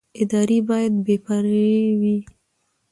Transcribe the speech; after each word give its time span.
ادارې 0.21 0.57
باید 0.69 0.93
بې 1.05 1.15
پرې 1.25 1.75
وي 1.99 2.17